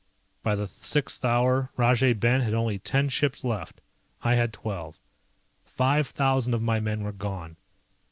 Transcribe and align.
By 0.41 0.55
the 0.55 0.67
sixth 0.67 1.23
hour 1.23 1.69
Rajay 1.77 2.13
Ben 2.13 2.41
had 2.41 2.55
only 2.55 2.79
ten 2.79 3.07
ships 3.07 3.43
left. 3.43 3.81
I 4.23 4.33
had 4.33 4.51
twelve. 4.51 4.97
Five 5.63 6.07
thousand 6.07 6.55
of 6.55 6.61
my 6.63 6.79
men 6.79 7.03
were 7.03 7.11
gone. 7.11 7.55